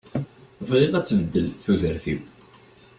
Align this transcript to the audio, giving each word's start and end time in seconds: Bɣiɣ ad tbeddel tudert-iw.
Bɣiɣ 0.69 0.93
ad 0.95 1.05
tbeddel 1.07 1.47
tudert-iw. 1.63 2.21